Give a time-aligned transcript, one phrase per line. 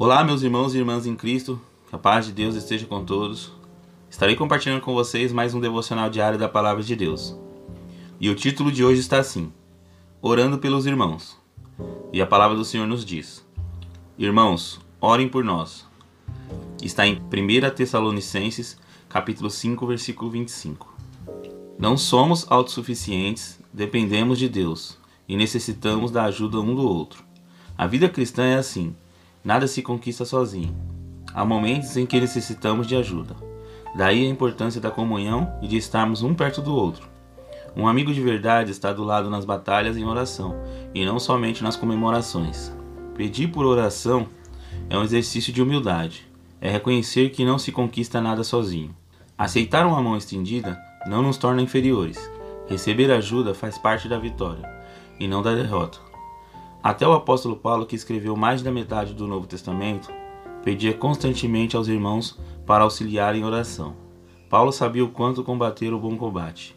[0.00, 3.50] Olá, meus irmãos e irmãs em Cristo, que a paz de Deus esteja com todos.
[4.08, 7.36] Estarei compartilhando com vocês mais um devocional diário da Palavra de Deus.
[8.20, 9.52] E o título de hoje está assim:
[10.22, 11.36] Orando pelos Irmãos.
[12.12, 13.44] E a palavra do Senhor nos diz:
[14.16, 15.84] Irmãos, orem por nós.
[16.80, 18.78] Está em 1 Tessalonicenses,
[19.08, 20.94] capítulo 5, versículo 25.
[21.76, 24.96] Não somos autossuficientes, dependemos de Deus
[25.28, 27.24] e necessitamos da ajuda um do outro.
[27.76, 28.94] A vida cristã é assim
[29.48, 30.76] Nada se conquista sozinho.
[31.32, 33.34] Há momentos em que necessitamos de ajuda.
[33.96, 37.08] Daí a importância da comunhão e de estarmos um perto do outro.
[37.74, 40.54] Um amigo de verdade está do lado nas batalhas em oração
[40.94, 42.70] e não somente nas comemorações.
[43.14, 44.28] Pedir por oração
[44.90, 46.30] é um exercício de humildade.
[46.60, 48.94] É reconhecer que não se conquista nada sozinho.
[49.38, 52.18] Aceitar uma mão estendida não nos torna inferiores.
[52.66, 54.68] Receber ajuda faz parte da vitória
[55.18, 56.07] e não da derrota.
[56.82, 60.10] Até o apóstolo Paulo, que escreveu mais da metade do Novo Testamento,
[60.62, 63.96] pedia constantemente aos irmãos para auxiliar em oração.
[64.48, 66.76] Paulo sabia o quanto combater o bom combate.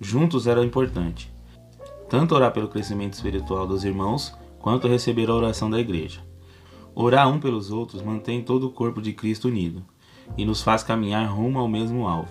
[0.00, 1.32] Juntos era importante,
[2.08, 6.20] tanto orar pelo crescimento espiritual dos irmãos, quanto receber a oração da igreja.
[6.94, 9.84] Orar um pelos outros mantém todo o corpo de Cristo unido
[10.38, 12.30] e nos faz caminhar rumo ao mesmo alvo.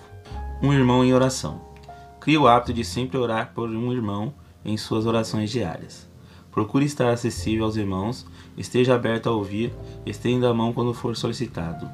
[0.62, 1.60] Um irmão em oração.
[2.18, 4.32] Cria o hábito de sempre orar por um irmão
[4.64, 6.08] em suas orações diárias.
[6.54, 8.24] Procure estar acessível aos irmãos,
[8.56, 9.74] esteja aberto a ouvir,
[10.06, 11.90] estenda a mão quando for solicitado.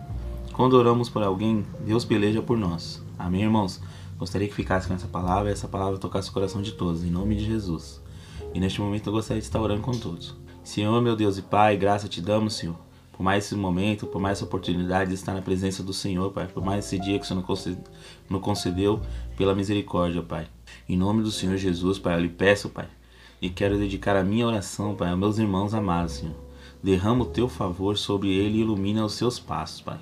[0.53, 3.03] Quando oramos por alguém, Deus peleja por nós.
[3.19, 3.81] Amém, irmãos?
[4.19, 7.11] Gostaria que ficasse com essa palavra e essa palavra tocasse o coração de todos, em
[7.11, 8.03] nome de Jesus.
[8.53, 10.37] E neste momento eu gostaria de estar orando com todos.
[10.63, 12.77] Senhor, meu Deus e Pai, graça te damos, Senhor,
[13.13, 16.47] por mais esse momento, por mais essa oportunidade de estar na presença do Senhor, Pai,
[16.47, 17.43] por mais esse dia que o Senhor
[18.29, 19.01] nos concedeu
[19.39, 20.49] pela misericórdia, Pai.
[20.87, 22.89] Em nome do Senhor Jesus, Pai, eu lhe peço, Pai,
[23.41, 26.37] e quero dedicar a minha oração, Pai, aos meus irmãos amados, Senhor.
[26.83, 29.99] Derrama o teu favor sobre ele e ilumina os seus passos, Pai.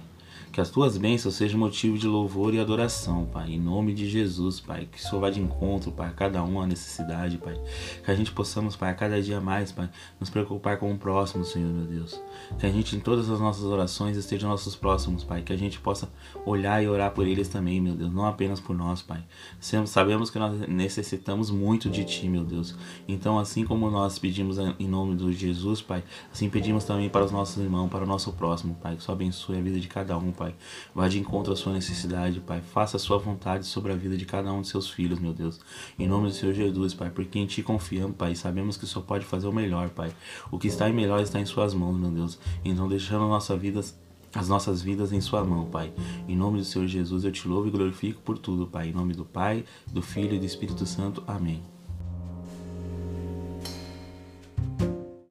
[0.52, 3.52] Que as tuas bênçãos sejam motivo de louvor e adoração, Pai.
[3.52, 4.88] Em nome de Jesus, Pai.
[4.90, 7.54] Que o Senhor vá de encontro, Pai, a cada um a necessidade, Pai.
[8.04, 9.88] Que a gente possamos, Pai, a cada dia mais, Pai,
[10.18, 12.20] nos preocupar com o próximo, Senhor, meu Deus.
[12.58, 15.42] Que a gente, em todas as nossas orações, estejam nossos próximos, Pai.
[15.42, 16.08] Que a gente possa
[16.44, 18.12] olhar e orar por eles também, meu Deus.
[18.12, 19.22] Não apenas por nós, Pai.
[19.86, 22.74] Sabemos que nós necessitamos muito de Ti, meu Deus.
[23.06, 27.30] Então, assim como nós pedimos em nome de Jesus, Pai, assim pedimos também para os
[27.30, 28.96] nossos irmãos, para o nosso próximo, Pai.
[28.96, 30.47] Que Senhor abençoe a vida de cada um, Pai.
[30.94, 32.60] Vá de encontro à sua necessidade, Pai.
[32.60, 35.60] Faça a sua vontade sobre a vida de cada um de seus filhos, meu Deus.
[35.98, 37.10] Em nome do Senhor Jesus, Pai.
[37.10, 38.34] Porque em Ti confiamos, Pai.
[38.34, 40.12] Sabemos que Senhor pode fazer o melhor, Pai.
[40.50, 42.38] O que está em melhor está em Suas mãos, meu Deus.
[42.64, 43.82] Então, deixando a nossa vida
[44.34, 45.92] as nossas vidas em Sua mão, Pai.
[46.28, 48.88] Em nome do Senhor Jesus, eu te louvo e glorifico por tudo, Pai.
[48.88, 51.22] Em nome do Pai, do Filho e do Espírito Santo.
[51.26, 51.77] Amém.